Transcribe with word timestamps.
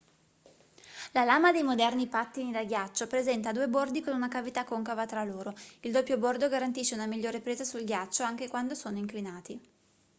la 1.11 1.23
lama 1.23 1.51
dei 1.51 1.61
moderni 1.61 2.07
pattini 2.07 2.51
da 2.51 2.63
ghiaccio 2.65 3.05
presenta 3.05 3.51
due 3.51 3.67
bordi 3.67 4.01
con 4.01 4.15
una 4.15 4.29
cavità 4.29 4.63
concava 4.63 5.05
tra 5.05 5.23
loro 5.23 5.53
il 5.81 5.91
doppio 5.91 6.17
bordo 6.17 6.49
garantisce 6.49 6.95
una 6.95 7.05
migliore 7.05 7.39
presa 7.39 7.63
sul 7.63 7.83
ghiaccio 7.83 8.23
anche 8.23 8.47
quando 8.49 8.73
sono 8.73 8.97
inclinati 8.97 9.61